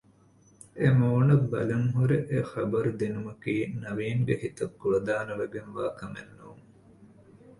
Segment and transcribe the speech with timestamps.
[0.79, 6.63] އެމޫނަށް ބަލަން ހުރެ އެޙަބަރު ދިނުމަކީ ނަވީންގެ ހިތަށް ކުޅަދާނަވެގެން ވާ ކަމެއް ނޫން